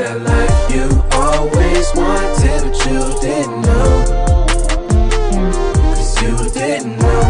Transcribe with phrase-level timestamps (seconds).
[0.00, 4.04] that life you always wanted, but you didn't know.
[5.94, 7.22] Cause you didn't know.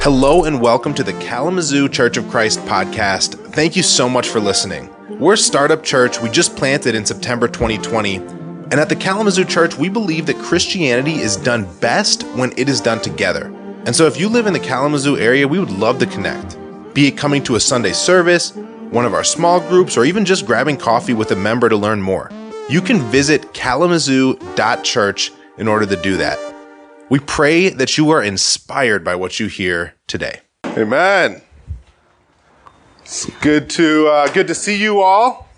[0.00, 3.34] Hello and welcome to the Kalamazoo Church of Christ podcast.
[3.52, 4.88] Thank you so much for listening.
[5.20, 8.16] We're a startup church we just planted in September 2020.
[8.16, 12.80] And at the Kalamazoo Church, we believe that Christianity is done best when it is
[12.80, 13.54] done together.
[13.84, 16.56] And so if you live in the Kalamazoo area, we would love to connect.
[16.94, 18.54] Be it coming to a Sunday service,
[18.90, 22.00] one of our small groups, or even just grabbing coffee with a member to learn
[22.00, 22.30] more.
[22.68, 26.38] You can visit kalamazoo.church in order to do that.
[27.10, 30.40] We pray that you are inspired by what you hear today.
[30.66, 31.40] Amen.
[33.00, 35.48] It's good to uh, good to see you all.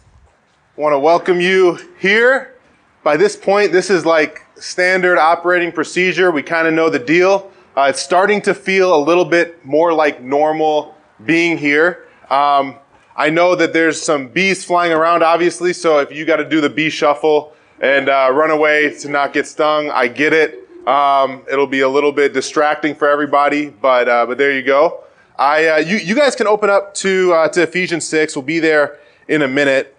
[0.76, 2.54] I want to welcome you here.
[3.02, 6.30] By this point, this is like standard operating procedure.
[6.30, 7.50] We kind of know the deal.
[7.76, 10.94] Uh, it's starting to feel a little bit more like normal
[11.26, 12.06] being here.
[12.30, 12.76] Um,
[13.20, 15.74] I know that there's some bees flying around, obviously.
[15.74, 19.34] So if you got to do the bee shuffle and uh, run away to not
[19.34, 20.66] get stung, I get it.
[20.88, 25.04] Um, it'll be a little bit distracting for everybody, but uh, but there you go.
[25.38, 28.34] I uh, you you guys can open up to uh, to Ephesians six.
[28.34, 29.94] We'll be there in a minute.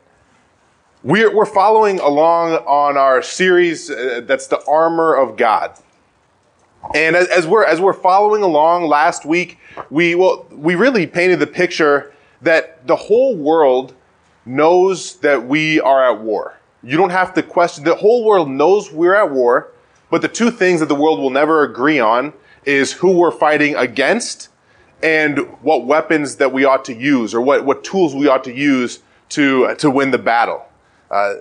[1.03, 5.78] We're we're following along on our series uh, that's the armor of God.
[6.95, 9.59] And as, as we're as we're following along, last week
[9.91, 12.11] we well we really painted the picture
[12.42, 13.94] that the whole world
[14.45, 16.58] knows that we are at war.
[16.84, 17.84] You don't have to question.
[17.84, 19.72] The whole world knows we're at war.
[20.11, 22.34] But the two things that the world will never agree on
[22.66, 24.50] is who we're fighting against
[25.02, 28.53] and what weapons that we ought to use or what, what tools we ought to
[28.53, 30.66] use to, to win the battle.
[31.09, 31.36] Uh,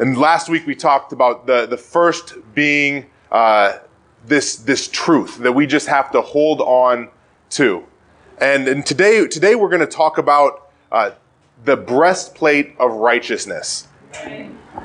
[0.00, 3.78] and last week we talked about the, the first being uh,
[4.26, 7.08] this, this truth that we just have to hold on
[7.50, 7.84] to.
[8.38, 11.12] And, and today, today we're going to talk about uh,
[11.64, 13.88] the breastplate of righteousness.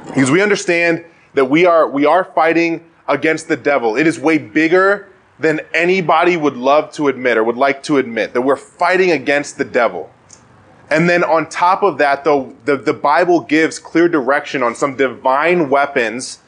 [0.05, 3.97] Because we understand that we are, we are fighting against the devil.
[3.97, 8.33] It is way bigger than anybody would love to admit or would like to admit
[8.33, 10.11] that we're fighting against the devil.
[10.89, 14.95] And then on top of that, though, the, the Bible gives clear direction on some
[14.95, 16.39] divine weapons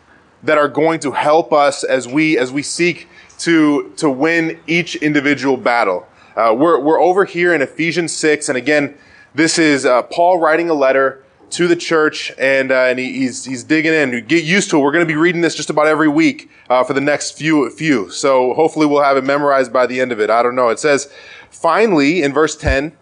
[0.44, 3.08] that are going to help us as we, as we seek
[3.40, 6.08] to, to win each individual battle.
[6.36, 8.50] Uh, we're, we're over here in Ephesians 6.
[8.50, 8.96] And again,
[9.36, 11.24] this is uh, Paul writing a letter
[11.54, 14.26] to the church, and uh, and he, he's he's digging in.
[14.26, 14.82] Get used to it.
[14.82, 17.70] We're going to be reading this just about every week uh, for the next few
[17.70, 18.10] few.
[18.10, 20.30] So hopefully we'll have it memorized by the end of it.
[20.30, 20.70] I don't know.
[20.70, 21.14] It says,
[21.52, 22.98] finally, in verse ten,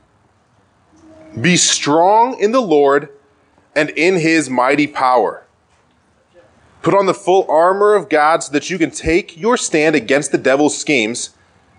[1.40, 3.09] be strong in the Lord
[3.74, 5.46] and in His mighty power.
[6.81, 10.31] Put on the full armor of God so that you can take your stand against
[10.31, 11.30] the devil's schemes.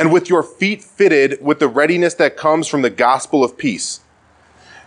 [0.00, 4.00] and with your feet fitted with the readiness that comes from the gospel of peace.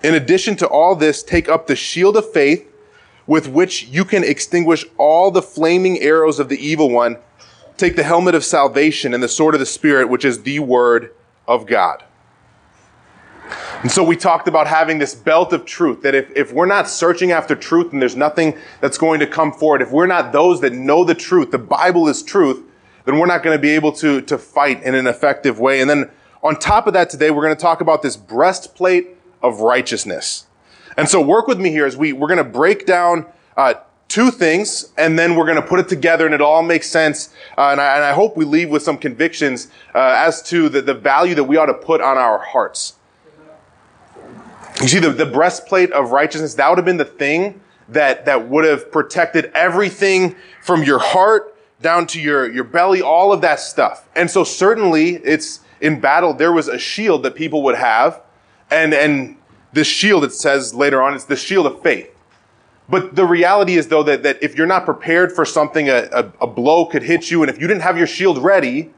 [0.04, 2.68] In addition to all this, take up the shield of faith
[3.28, 7.18] with which you can extinguish all the flaming arrows of the evil one.
[7.78, 11.14] Take the helmet of salvation and the sword of the Spirit, which is the word
[11.48, 12.04] of God.
[13.84, 16.90] And so we talked about having this belt of truth, that if, if we're not
[16.90, 20.60] searching after truth and there's nothing that's going to come forward, if we're not those
[20.62, 22.64] that know the truth, the Bible is truth,
[23.06, 25.82] then we're not going to be able to, to fight in an effective way.
[25.82, 26.10] And then
[26.42, 29.10] on top of that today, we're going to talk about this breastplate
[29.42, 30.46] of righteousness.
[30.98, 33.26] And so work with me here as we, we're going to break down,
[33.58, 33.76] uh,
[34.14, 37.34] two things and then we're going to put it together and it all makes sense.
[37.58, 40.84] Uh, and, I, and, I, hope we leave with some convictions, uh, as to the,
[40.84, 42.96] the value that we ought to put on our hearts.
[44.82, 48.50] You see, the, the breastplate of righteousness, that would have been the thing that, that
[48.50, 51.53] would have protected everything from your heart
[51.84, 54.10] down to your, your belly, all of that stuff.
[54.16, 58.22] And so certainly it's in battle, there was a shield that people would have.
[58.72, 59.38] And, and
[59.74, 62.10] this shield, it says later on, it's the shield of faith.
[62.90, 66.32] But the reality is though that, that if you're not prepared for something, a, a,
[66.42, 67.44] a blow could hit you.
[67.44, 68.92] And if you didn't have your shield ready,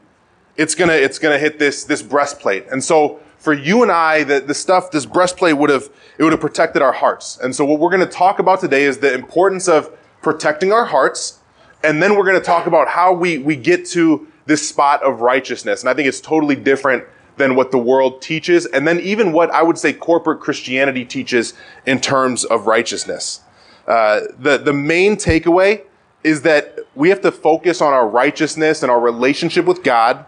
[0.56, 2.66] it's gonna, it's gonna hit this, this breastplate.
[2.70, 6.32] And so for you and I, the, the stuff, this breastplate would have, it would
[6.32, 7.38] have protected our hearts.
[7.38, 9.90] And so what we're gonna talk about today is the importance of
[10.22, 11.40] protecting our hearts
[11.86, 15.20] and then we're going to talk about how we, we get to this spot of
[15.20, 15.82] righteousness.
[15.82, 17.04] And I think it's totally different
[17.36, 21.52] than what the world teaches, and then even what I would say corporate Christianity teaches
[21.84, 23.40] in terms of righteousness.
[23.86, 25.82] Uh, the, the main takeaway
[26.24, 30.24] is that we have to focus on our righteousness and our relationship with God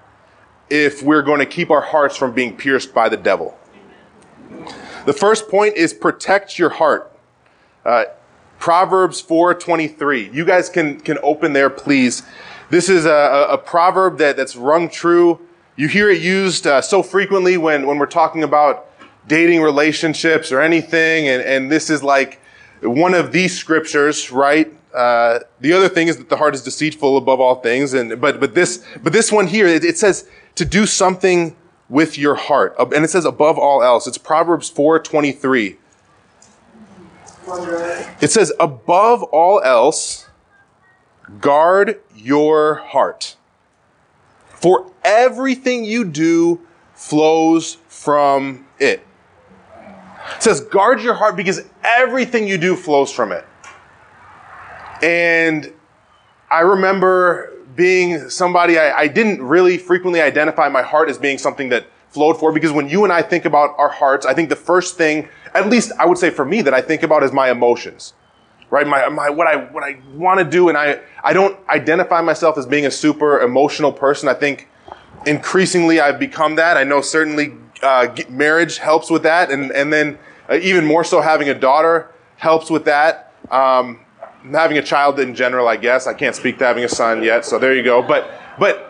[0.70, 3.58] if we're going to keep our hearts from being pierced by the devil.
[5.06, 7.16] The first point is protect your heart.
[7.84, 8.05] Uh,
[8.69, 10.31] Proverbs 4:23.
[10.31, 12.23] You guys can can open there, please.
[12.69, 15.41] This is a, a proverb that, that's rung true.
[15.76, 18.91] You hear it used uh, so frequently when, when we're talking about
[19.26, 22.43] dating relationships or anything, and, and this is like
[22.82, 24.70] one of these scriptures, right?
[24.93, 28.38] Uh, the other thing is that the heart is deceitful above all things, and but
[28.38, 31.56] but this but this one here it, it says to do something
[31.88, 34.06] with your heart, and it says above all else.
[34.06, 35.79] It's Proverbs four twenty three.
[38.21, 40.29] It says above all else
[41.41, 43.37] Guard your heart.
[44.47, 46.61] For everything you do
[46.95, 49.05] flows from it.
[50.37, 53.45] It says, guard your heart because everything you do flows from it.
[55.03, 55.73] And
[56.51, 61.69] I remember being somebody I, I, didn't really frequently identify my heart as being something
[61.69, 64.56] that flowed for because when you and I think about our hearts, I think the
[64.56, 67.50] first thing, at least I would say for me, that I think about is my
[67.50, 68.14] emotions
[68.70, 68.87] right?
[68.87, 70.69] My, my, what I, what I want to do.
[70.69, 74.28] And I, I don't identify myself as being a super emotional person.
[74.28, 74.69] I think
[75.26, 76.76] increasingly I've become that.
[76.76, 79.50] I know certainly, uh, marriage helps with that.
[79.50, 80.19] And, and then
[80.49, 83.32] uh, even more so having a daughter helps with that.
[83.50, 84.00] Um,
[84.50, 86.06] having a child in general, I guess.
[86.06, 87.44] I can't speak to having a son yet.
[87.44, 88.02] So there you go.
[88.02, 88.88] But, but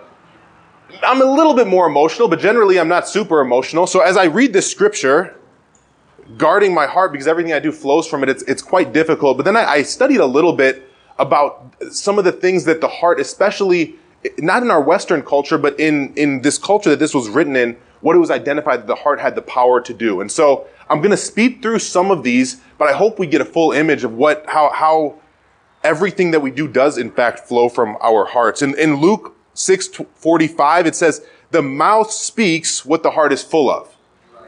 [1.09, 3.87] I'm a little bit more emotional, but generally I'm not super emotional.
[3.87, 5.39] So as I read this scripture,
[6.37, 8.29] guarding my heart because everything I do flows from it.
[8.29, 9.39] It's, it's quite difficult.
[9.39, 10.87] But then I, I studied a little bit
[11.19, 13.97] about some of the things that the heart, especially
[14.37, 17.75] not in our Western culture, but in, in this culture that this was written in,
[18.03, 20.21] what it was identified that the heart had the power to do.
[20.21, 23.41] And so I'm going to speed through some of these, but I hope we get
[23.41, 25.19] a full image of what, how, how
[25.83, 28.61] everything that we do does in fact flow from our hearts.
[28.61, 33.97] In, in Luke 6:45, it says, the mouth speaks what the heart is full of.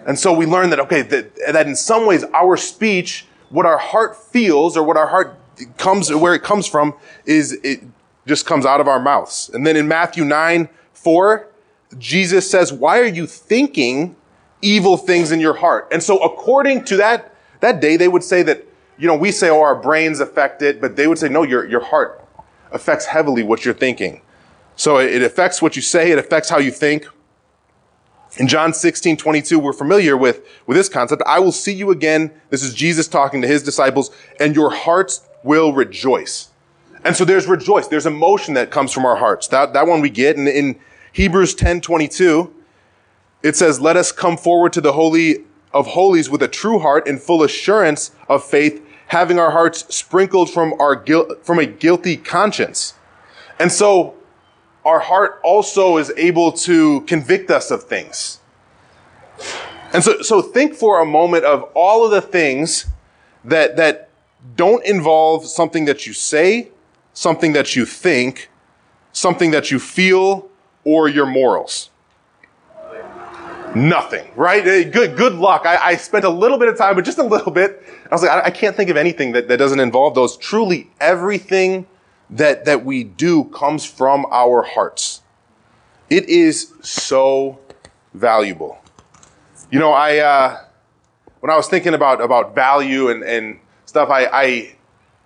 [0.06, 3.78] And so we learn that, okay, that, that in some ways our speech, what our
[3.78, 5.38] heart feels or what our heart
[5.76, 6.94] comes, where it comes from
[7.26, 7.82] is it
[8.26, 9.50] just comes out of our mouths.
[9.52, 11.48] And then in Matthew 9, 4,
[11.98, 14.14] Jesus says, why are you thinking
[14.62, 15.88] evil things in your heart?
[15.90, 18.64] And so according to that, that day, they would say that,
[18.98, 21.66] you know, we say, oh, our brains affect it, but they would say, no, your,
[21.66, 22.24] your heart
[22.70, 24.22] affects heavily what you're thinking.
[24.76, 27.06] So it affects what you say, it affects how you think.
[28.38, 31.22] In John 16, 22, we're familiar with, with this concept.
[31.26, 32.30] I will see you again.
[32.50, 36.50] This is Jesus talking to his disciples, and your hearts will rejoice.
[37.04, 37.88] And so there's rejoice.
[37.88, 39.48] There's emotion that comes from our hearts.
[39.48, 40.36] That, that one we get.
[40.36, 40.78] And in
[41.12, 42.54] Hebrews 10, 22,
[43.42, 47.08] it says, let us come forward to the Holy of Holies with a true heart
[47.08, 52.16] and full assurance of faith, having our hearts sprinkled from our guilt, from a guilty
[52.16, 52.94] conscience.
[53.58, 54.14] And so
[54.84, 58.40] our heart also is able to convict us of things.
[59.92, 62.86] And so, so think for a moment of all of the things
[63.44, 64.08] that, that
[64.56, 66.70] don't involve something that you say,
[67.12, 68.50] something that you think,
[69.12, 70.48] something that you feel,
[70.84, 71.90] or your morals.
[73.74, 74.66] Nothing, right?
[74.66, 75.64] Eh, good, good luck.
[75.64, 77.82] I, I spent a little bit of time, but just a little bit.
[78.10, 80.36] I was like, I, I can't think of anything that, that doesn't involve those.
[80.36, 81.86] Truly, everything
[82.30, 85.22] that, that we do comes from our hearts.
[86.08, 87.58] It is so
[88.14, 88.78] valuable.
[89.70, 90.64] You know, I, uh,
[91.40, 94.76] when I was thinking about, about value and, and stuff, I, I,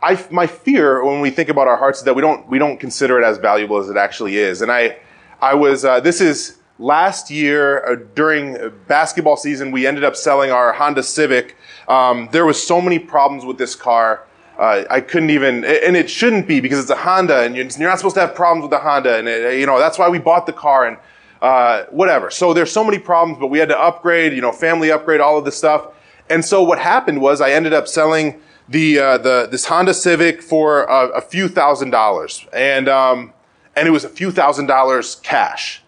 [0.02, 2.78] I, my fear when we think about our hearts is that we don't, we don't
[2.78, 4.61] consider it as valuable as it actually is.
[4.61, 4.99] And I,
[5.40, 10.50] I was, uh, this is last year uh, during basketball season, we ended up selling
[10.50, 11.56] our Honda Civic.
[11.88, 14.26] Um, there was so many problems with this car
[14.58, 17.99] uh, I couldn't even, and it shouldn't be because it's a Honda, and you're not
[17.99, 20.46] supposed to have problems with the Honda, and it, you know that's why we bought
[20.46, 20.96] the car, and
[21.42, 22.30] uh, whatever.
[22.30, 25.37] So there's so many problems, but we had to upgrade, you know, family upgrade, all
[25.37, 25.88] of this stuff.
[26.30, 30.40] And so what happened was I ended up selling the uh, the this Honda Civic
[30.40, 33.32] for a, a few thousand dollars, and um,
[33.76, 35.82] and it was a few thousand dollars cash.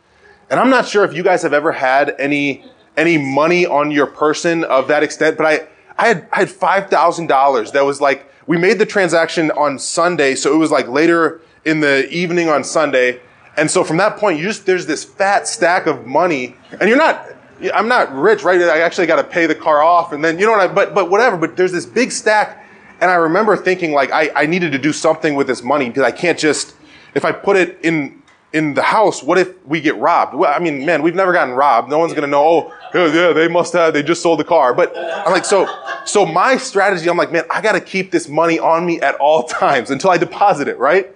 [0.50, 2.64] And I'm not sure if you guys have ever had any
[2.96, 6.90] any money on your person of that extent, but I I had I had five
[6.90, 10.88] thousand dollars that was like we made the transaction on Sunday, so it was like
[10.88, 13.20] later in the evening on Sunday.
[13.56, 16.98] And so from that point, you just, there's this fat stack of money and you're
[16.98, 17.26] not,
[17.74, 18.60] I'm not rich, right?
[18.60, 20.94] I actually got to pay the car off and then, you know what I, but,
[20.94, 22.64] but whatever, but there's this big stack.
[23.00, 26.02] And I remember thinking like, I, I needed to do something with this money because
[26.02, 26.74] I can't just,
[27.14, 28.22] if I put it in,
[28.56, 30.34] in the house, what if we get robbed?
[30.34, 31.90] Well, I mean, man, we've never gotten robbed.
[31.90, 32.72] No one's gonna know.
[32.94, 33.92] Oh, yeah, they must have.
[33.92, 34.72] They just sold the car.
[34.72, 35.68] But I'm like, so,
[36.06, 37.10] so my strategy.
[37.10, 40.16] I'm like, man, I gotta keep this money on me at all times until I
[40.16, 41.14] deposit it, right?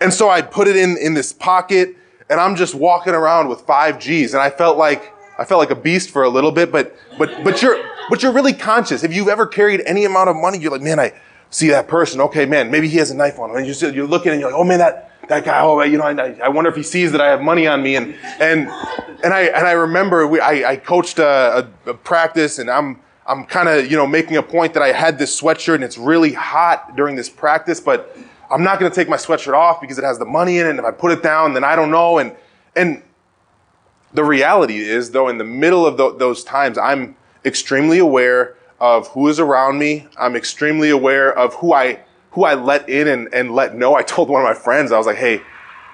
[0.00, 1.94] And so I put it in in this pocket,
[2.30, 5.70] and I'm just walking around with five G's, and I felt like I felt like
[5.70, 6.72] a beast for a little bit.
[6.72, 7.78] But but but you're
[8.08, 9.04] but you're really conscious.
[9.04, 11.12] If you've ever carried any amount of money, you're like, man, I
[11.50, 12.22] see that person.
[12.22, 13.56] Okay, man, maybe he has a knife on him.
[13.56, 16.04] And you're, you're looking, and you're like, oh man, that that guy, oh, you know,
[16.04, 17.96] I, I wonder if he sees that I have money on me.
[17.96, 18.68] And, and,
[19.22, 23.00] and I, and I remember we, I, I coached a, a, a practice and I'm,
[23.26, 25.98] I'm kind of, you know, making a point that I had this sweatshirt and it's
[25.98, 28.16] really hot during this practice, but
[28.50, 30.70] I'm not going to take my sweatshirt off because it has the money in it.
[30.70, 32.18] And if I put it down, then I don't know.
[32.18, 32.34] And,
[32.74, 33.02] and
[34.14, 39.08] the reality is though, in the middle of th- those times, I'm extremely aware of
[39.08, 40.08] who is around me.
[40.16, 42.00] I'm extremely aware of who I
[42.38, 43.96] who I let in and, and let know.
[43.96, 45.42] I told one of my friends, I was like, hey,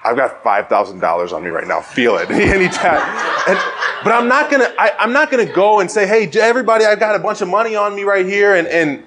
[0.03, 1.81] I've got five thousand dollars on me right now.
[1.81, 2.29] Feel it.
[2.29, 3.01] Anytime.
[3.47, 3.57] And,
[4.03, 4.71] but I'm not gonna.
[4.77, 7.75] I, am not gonna go and say, "Hey, everybody, I've got a bunch of money
[7.75, 9.03] on me right here," and and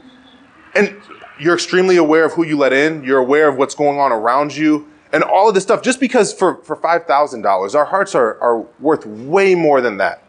[0.74, 1.00] and
[1.38, 3.04] you're extremely aware of who you let in.
[3.04, 5.82] You're aware of what's going on around you, and all of this stuff.
[5.82, 9.98] Just because for for five thousand dollars, our hearts are are worth way more than
[9.98, 10.24] that.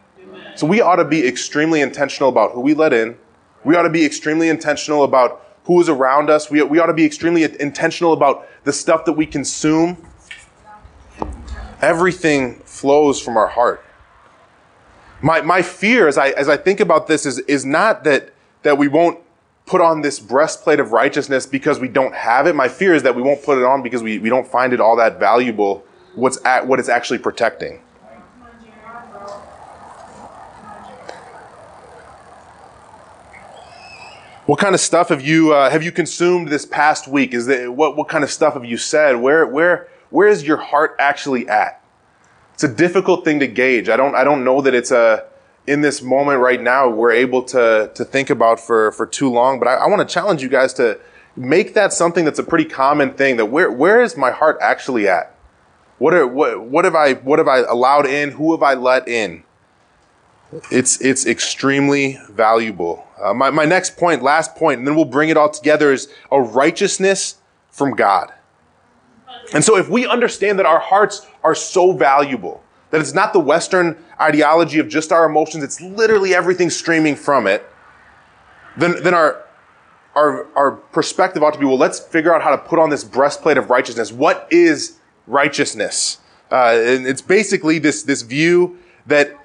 [0.54, 3.18] So we ought to be extremely intentional about who we let in.
[3.64, 6.50] We ought to be extremely intentional about who is around us.
[6.50, 10.04] We, we ought to be extremely intentional about the stuff that we consume.
[11.80, 13.84] Everything flows from our heart.
[15.22, 18.78] My, my fear as I, as I think about this is, is not that, that
[18.78, 19.20] we won't
[19.64, 22.56] put on this breastplate of righteousness because we don't have it.
[22.56, 24.80] My fear is that we won't put it on because we, we don't find it
[24.80, 25.84] all that valuable,
[26.16, 27.80] what's at, what it's actually protecting.
[34.50, 37.34] What kind of stuff have you uh, have you consumed this past week?
[37.34, 39.12] Is that what what kind of stuff have you said?
[39.20, 41.80] Where where where is your heart actually at?
[42.54, 43.88] It's a difficult thing to gauge.
[43.88, 45.24] I don't I don't know that it's a
[45.68, 49.60] in this moment right now we're able to to think about for for too long.
[49.60, 50.98] But I, I want to challenge you guys to
[51.36, 53.36] make that something that's a pretty common thing.
[53.36, 55.32] That where where is my heart actually at?
[55.98, 58.32] What are what what have I what have I allowed in?
[58.32, 59.44] Who have I let in?
[60.70, 63.06] It's it's extremely valuable.
[63.22, 66.08] Uh, my, my next point, last point, and then we'll bring it all together, is
[66.32, 67.36] a righteousness
[67.70, 68.32] from God.
[69.52, 73.40] And so, if we understand that our hearts are so valuable, that it's not the
[73.40, 77.64] Western ideology of just our emotions, it's literally everything streaming from it,
[78.76, 79.44] then, then our,
[80.14, 83.04] our, our perspective ought to be well, let's figure out how to put on this
[83.04, 84.12] breastplate of righteousness.
[84.12, 86.18] What is righteousness?
[86.50, 89.36] Uh, and it's basically this, this view that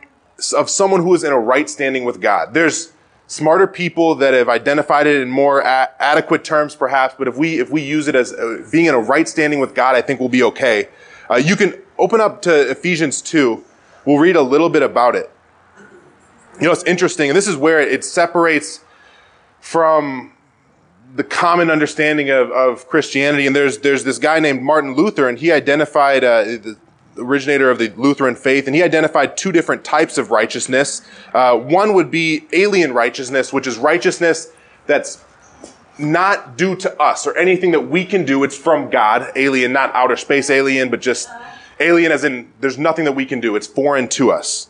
[0.55, 2.53] of someone who is in a right standing with God.
[2.53, 2.91] There's
[3.27, 7.15] smarter people that have identified it in more a- adequate terms, perhaps.
[7.17, 9.73] But if we if we use it as uh, being in a right standing with
[9.73, 10.89] God, I think we'll be okay.
[11.29, 13.63] Uh, you can open up to Ephesians two.
[14.05, 15.31] We'll read a little bit about it.
[16.59, 18.81] You know, it's interesting, and this is where it separates
[19.59, 20.33] from
[21.15, 23.47] the common understanding of, of Christianity.
[23.47, 26.57] And there's there's this guy named Martin Luther, and he identified uh,
[27.17, 31.01] originator of the Lutheran faith, and he identified two different types of righteousness.
[31.33, 34.51] Uh, one would be alien righteousness, which is righteousness
[34.85, 35.23] that's
[35.97, 38.43] not due to us or anything that we can do.
[38.43, 39.31] It's from God.
[39.35, 41.29] Alien, not outer space alien, but just
[41.79, 43.55] alien as in there's nothing that we can do.
[43.55, 44.69] It's foreign to us.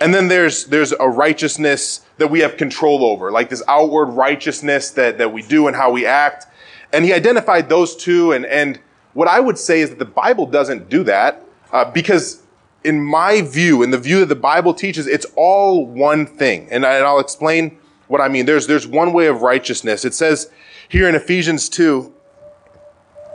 [0.00, 4.90] And then there's, there's a righteousness that we have control over, like this outward righteousness
[4.90, 6.46] that, that we do and how we act.
[6.92, 8.32] And he identified those two.
[8.32, 8.78] And, and
[9.14, 11.42] what I would say is that the Bible doesn't do that.
[11.76, 12.42] Uh, because
[12.84, 16.66] in my view, in the view that the Bible teaches, it's all one thing.
[16.70, 17.76] And, I, and I'll explain
[18.08, 18.46] what I mean.
[18.46, 20.02] There's, there's one way of righteousness.
[20.02, 20.50] It says
[20.88, 22.14] here in Ephesians 2,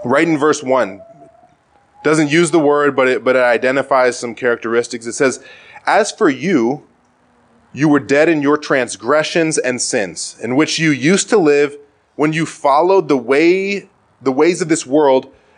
[0.06, 1.04] right in verse 1,
[2.04, 5.06] doesn't use the word, but it, but it identifies some characteristics.
[5.06, 5.44] It says,
[5.86, 6.88] As for you,
[7.74, 11.78] you were dead in your transgressions and sins, in which you used to live
[12.16, 13.88] when you followed the way,
[14.20, 15.32] the ways of this world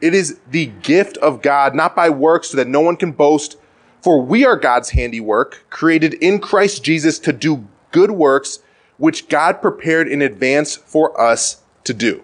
[0.00, 3.56] It is the gift of God, not by works, so that no one can boast.
[4.02, 8.60] For we are God's handiwork, created in Christ Jesus to do good works,
[8.98, 12.22] which God prepared in advance for us to do.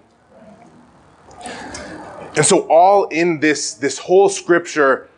[2.37, 5.09] And so all in this, this whole scripture,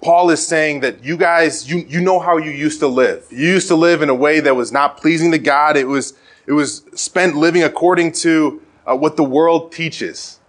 [0.00, 3.26] Paul is saying that you guys, you, you know how you used to live.
[3.30, 5.76] You used to live in a way that was not pleasing to God.
[5.76, 6.14] It was,
[6.46, 10.40] it was spent living according to uh, what the world teaches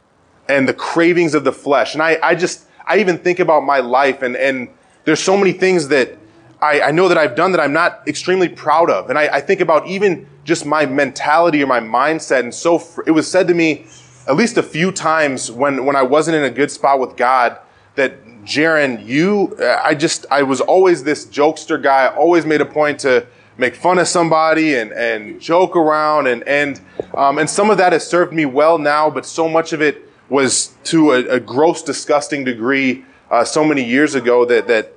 [0.48, 1.94] and the cravings of the flesh.
[1.94, 4.70] And I, I just, I even think about my life and, and
[5.06, 6.18] there's so many things that
[6.62, 9.10] I, I know that I've done that I'm not extremely proud of.
[9.10, 12.40] And I, I think about even just my mentality or my mindset.
[12.40, 13.86] And so it was said to me
[14.28, 17.60] at least a few times when, when I wasn't in a good spot with God
[17.96, 22.06] that Jaron, you, I just, I was always this jokester guy.
[22.06, 26.28] I always made a point to make fun of somebody and, and joke around.
[26.28, 26.80] And, and,
[27.14, 30.10] um, and some of that has served me well now, but so much of it
[30.30, 34.94] was to a, a gross, disgusting degree uh, so many years ago that, that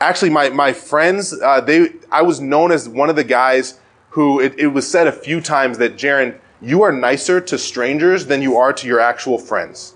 [0.00, 3.80] actually my, my friends, uh, they, I was known as one of the guys
[4.10, 8.26] who it, it was said a few times that Jaron, you are nicer to strangers
[8.26, 9.94] than you are to your actual friends.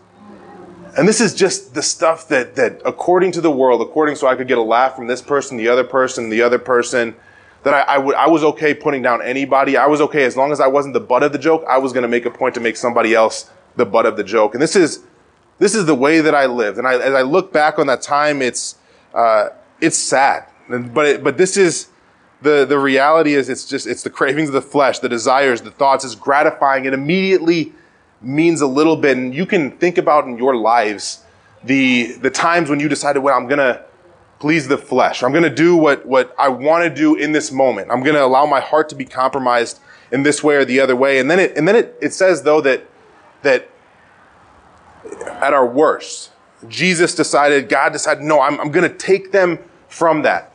[0.96, 4.36] And this is just the stuff that, that according to the world, according so I
[4.36, 7.16] could get a laugh from this person, the other person, the other person,
[7.62, 9.76] that I, I, would, I was okay putting down anybody.
[9.76, 11.64] I was okay as long as I wasn't the butt of the joke.
[11.68, 14.24] I was going to make a point to make somebody else the butt of the
[14.24, 14.54] joke.
[14.54, 15.04] And this is,
[15.58, 16.78] this is the way that I lived.
[16.78, 18.76] And I, as I look back on that time, it's,
[19.14, 19.48] uh,
[19.80, 20.46] it's sad.
[20.68, 21.88] But, it, but this is,
[22.40, 25.70] the, the reality is it's just, it's the cravings of the flesh, the desires, the
[25.70, 26.84] thoughts is gratifying.
[26.84, 27.72] It immediately
[28.20, 29.16] means a little bit.
[29.16, 31.24] And you can think about in your lives
[31.62, 33.84] the, the times when you decided, well, I'm going to
[34.40, 35.22] please the flesh.
[35.22, 37.90] I'm going to do what, what I want to do in this moment.
[37.92, 39.78] I'm going to allow my heart to be compromised
[40.10, 41.20] in this way or the other way.
[41.20, 42.84] And then it, and then it, it says though that,
[43.42, 43.68] that
[45.42, 46.30] at our worst,
[46.68, 49.58] Jesus decided, God decided, no, I'm, I'm going to take them
[49.88, 50.52] from that.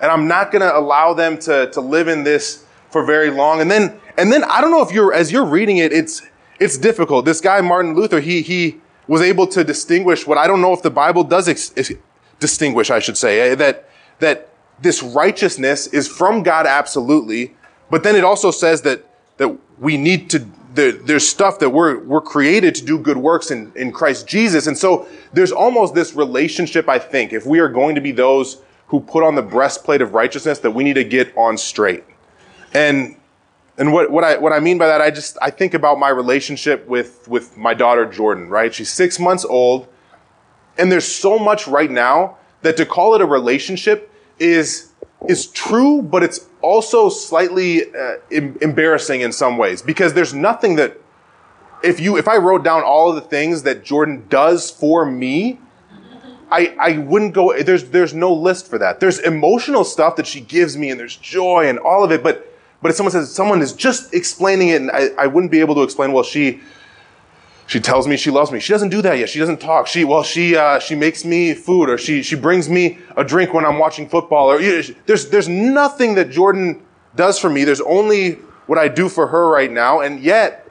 [0.00, 3.60] And I'm not going to allow them to, to live in this for very long.
[3.60, 6.22] And then, and then I don't know if you're, as you're reading it, it's,
[6.60, 7.24] it's difficult.
[7.24, 10.82] This guy, Martin Luther, he, he was able to distinguish what I don't know if
[10.82, 11.72] the Bible does ex-
[12.38, 17.54] distinguish, I should say, eh, that, that this righteousness is from God absolutely.
[17.90, 19.04] But then it also says that,
[19.38, 20.46] that we need to,
[20.76, 24.66] there, there's stuff that we're, we're created to do good works in, in Christ Jesus.
[24.66, 28.62] And so there's almost this relationship, I think, if we are going to be those
[28.88, 32.04] who put on the breastplate of righteousness that we need to get on straight.
[32.72, 33.16] And
[33.78, 36.08] and what, what I what I mean by that, I just I think about my
[36.08, 38.72] relationship with with my daughter Jordan, right?
[38.72, 39.86] She's six months old,
[40.78, 44.92] and there's so much right now that to call it a relationship is
[45.28, 50.76] is true, but it's also slightly uh, em- embarrassing in some ways because there's nothing
[50.76, 50.98] that
[51.82, 55.60] if you if I wrote down all of the things that Jordan does for me,
[56.50, 59.00] I, I wouldn't go, there's, there's no list for that.
[59.00, 62.52] There's emotional stuff that she gives me and there's joy and all of it, but,
[62.80, 65.74] but if someone says, someone is just explaining it and I, I wouldn't be able
[65.74, 66.60] to explain, well, she,
[67.66, 68.60] she tells me she loves me.
[68.60, 69.28] She doesn't do that yet.
[69.28, 69.88] She doesn't talk.
[69.88, 73.52] She, well, she, uh, she makes me food or she, she brings me a drink
[73.52, 76.82] when I'm watching football or, you know, there's, there's nothing that Jordan
[77.16, 77.64] does for me.
[77.64, 78.34] There's only
[78.66, 80.00] what I do for her right now.
[80.00, 80.70] And yet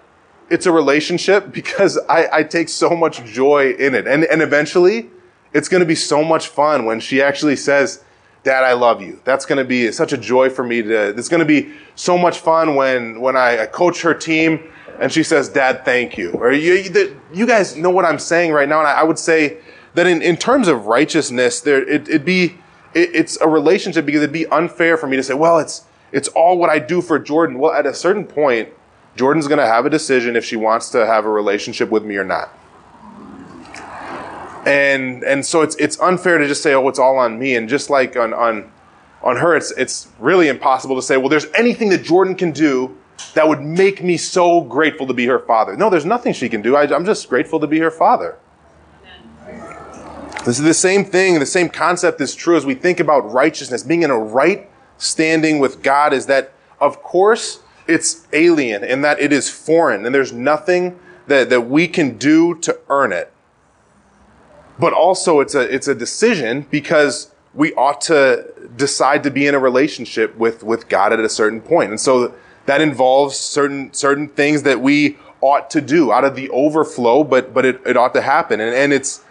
[0.49, 4.07] it's a relationship because I, I take so much joy in it.
[4.07, 5.09] And, and eventually,
[5.53, 8.03] it's going to be so much fun when she actually says,
[8.43, 9.19] Dad, I love you.
[9.23, 12.17] That's going to be such a joy for me to, it's going to be so
[12.17, 16.31] much fun when, when I coach her team and she says, Dad, thank you.
[16.31, 18.79] Or you, you guys know what I'm saying right now.
[18.79, 19.57] And I, would say
[19.93, 22.55] that in, in terms of righteousness, there, it, it'd be,
[22.93, 26.27] it, it's a relationship because it'd be unfair for me to say, well, it's, it's
[26.29, 27.59] all what I do for Jordan.
[27.59, 28.69] Well, at a certain point,
[29.15, 32.17] Jordan's going to have a decision if she wants to have a relationship with me
[32.17, 32.51] or not
[34.65, 37.69] and and so it's it's unfair to just say oh it's all on me and
[37.69, 38.69] just like on on
[39.21, 42.97] on her it's it's really impossible to say well there's anything that Jordan can do
[43.33, 45.75] that would make me so grateful to be her father.
[45.75, 46.75] No there's nothing she can do.
[46.75, 48.37] I, I'm just grateful to be her father.
[50.45, 53.83] This is the same thing the same concept is true as we think about righteousness.
[53.83, 59.19] Being in a right standing with God is that of course it's alien and that
[59.19, 63.31] it is foreign and there's nothing that, that we can do to earn it.
[64.77, 69.55] But also it's a, it's a decision because we ought to decide to be in
[69.55, 71.91] a relationship with, with God at a certain point.
[71.91, 76.49] And so that involves certain, certain things that we ought to do out of the
[76.49, 78.59] overflow, but, but it, it ought to happen.
[78.59, 79.23] And, and it's,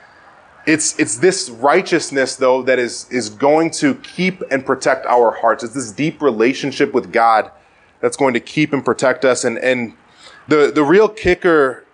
[0.66, 5.62] It's, it's this righteousness, though, that is, is going to keep and protect our hearts.
[5.62, 7.51] It's this deep relationship with God
[8.01, 9.44] that's going to keep and protect us.
[9.44, 9.92] And, and
[10.49, 11.85] the, the real kicker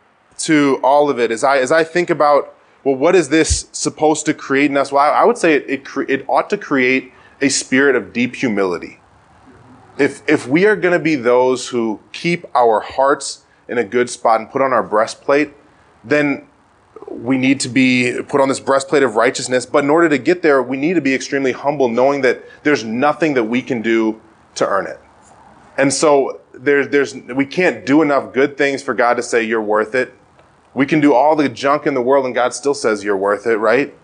[0.47, 4.25] to all of it is I, as I think about, well, what is this supposed
[4.27, 4.93] to create in us?
[4.93, 8.13] Well, I, I would say it, it, cre- it ought to create a spirit of
[8.13, 9.00] deep humility.
[9.99, 14.09] If, if we are going to be those who keep our hearts in a good
[14.09, 15.53] spot and put on our breastplate,
[16.03, 16.47] then
[17.09, 19.67] we need to be put on this breastplate of righteousness.
[19.67, 22.85] But in order to get there, we need to be extremely humble, knowing that there's
[22.85, 24.21] nothing that we can do
[24.57, 24.99] to earn it.
[25.77, 29.63] And so there, there's, we can't do enough good things for God to say you're
[29.63, 30.15] worth it.
[30.75, 33.47] We can do all the junk in the world and God still says you're worth
[33.47, 33.95] it, right?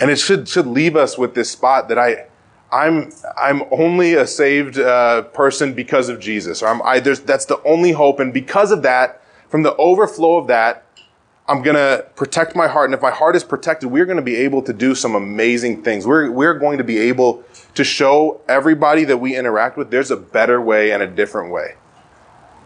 [0.00, 2.26] And it should, should leave us with this spot that I,
[2.72, 6.62] I'm, I'm only a saved uh, person because of Jesus.
[6.62, 8.18] Or I'm, I, that's the only hope.
[8.18, 10.86] And because of that, from the overflow of that,
[11.46, 12.86] I'm going to protect my heart.
[12.86, 15.82] And if my heart is protected, we're going to be able to do some amazing
[15.82, 16.06] things.
[16.06, 20.16] We're, we're going to be able to show everybody that we interact with there's a
[20.16, 21.74] better way and a different way.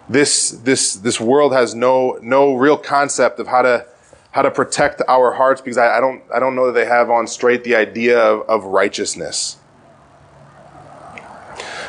[0.09, 3.87] This, this, this world has no, no real concept of how to,
[4.31, 7.11] how to protect our hearts because I, I don't, I don't know that they have
[7.11, 9.57] on straight the idea of, of righteousness.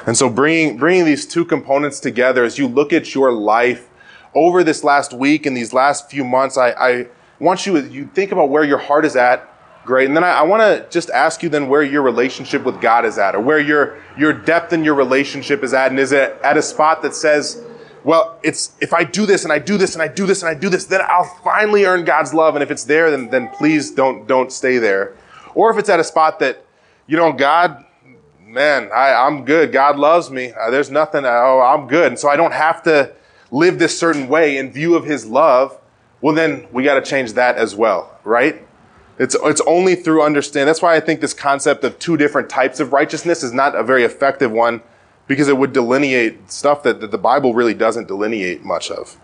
[0.08, 3.90] And so bringing, bringing these two components together as you look at your life
[4.34, 7.08] over this last week and these last few months, I, I
[7.40, 9.54] want you, you think about where your heart is at.
[9.86, 10.08] Great.
[10.08, 13.04] And then I, I want to just ask you then where your relationship with God
[13.04, 15.92] is at or where your, your depth in your relationship is at.
[15.92, 17.62] And is it at a spot that says,
[18.06, 20.50] well, it's, if I do this and I do this and I do this and
[20.50, 22.56] I do this, then I'll finally earn God's love.
[22.56, 25.16] And if it's there, then, then please don't, don't stay there.
[25.54, 26.64] Or if it's at a spot that,
[27.08, 27.84] you know, God,
[28.48, 29.72] man, I, I'm good.
[29.72, 30.54] God loves me.
[30.54, 32.08] Uh, there's nothing, oh, I'm good.
[32.08, 33.14] And so I don't have to,
[33.52, 35.80] live this certain way in view of his love,
[36.22, 38.66] well, then we got to change that as well, right?
[39.20, 40.68] It's, it's only through understanding.
[40.68, 43.84] That's why I think this concept of two different types of righteousness is not a
[43.84, 44.82] very effective one
[45.28, 49.18] because it would delineate stuff that, that the Bible really doesn't delineate much of.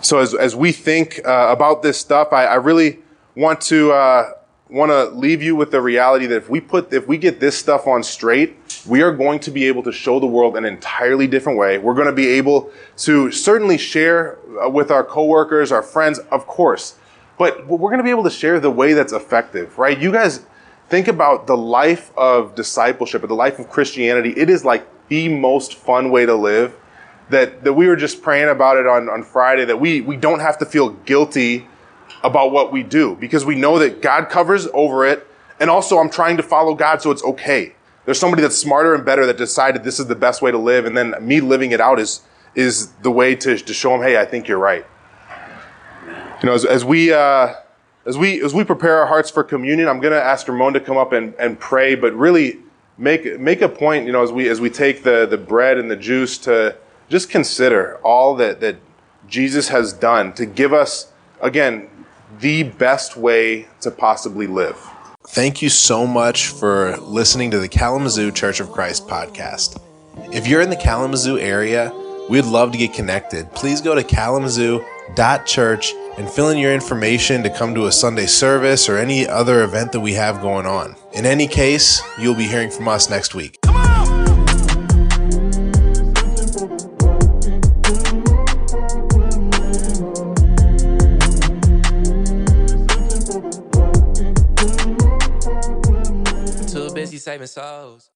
[0.00, 2.98] So as, as we think uh, about this stuff, I, I really
[3.36, 4.32] want to uh,
[4.72, 7.56] want to leave you with the reality that if we put if we get this
[7.56, 8.56] stuff on straight,
[8.86, 11.76] we are going to be able to show the world an entirely different way.
[11.78, 16.46] We're going to be able to certainly share uh, with our coworkers, our friends, of
[16.46, 16.96] course,
[17.38, 19.98] but we're going to be able to share the way that's effective, right?
[19.98, 20.46] You guys
[20.88, 24.32] think about the life of discipleship or the life of Christianity.
[24.36, 26.76] It is like the most fun way to live.
[27.30, 30.40] That, that we were just praying about it on, on Friday, that we, we don't
[30.40, 31.66] have to feel guilty
[32.22, 35.26] about what we do because we know that God covers over it.
[35.60, 37.74] And also, I'm trying to follow God, so it's okay.
[38.04, 40.86] There's somebody that's smarter and better that decided this is the best way to live,
[40.86, 42.22] and then me living it out is
[42.54, 44.84] is the way to, to show them, hey, I think you're right.
[46.42, 47.54] You know, as, as we uh,
[48.04, 50.80] as we as we prepare our hearts for communion, I'm going to ask Ramon to
[50.80, 52.58] come up and, and pray, but really
[52.98, 54.06] make make a point.
[54.06, 56.76] You know, as we as we take the the bread and the juice to
[57.08, 58.76] just consider all that that
[59.28, 61.88] Jesus has done to give us again
[62.40, 64.76] the best way to possibly live.
[65.28, 69.80] Thank you so much for listening to the Kalamazoo Church of Christ podcast.
[70.32, 71.92] If you're in the Kalamazoo area,
[72.28, 73.50] we'd love to get connected.
[73.52, 78.88] Please go to kalamazoo.church and fill in your information to come to a Sunday service
[78.88, 80.96] or any other event that we have going on.
[81.12, 83.61] In any case, you'll be hearing from us next week.
[97.22, 98.10] Saving souls.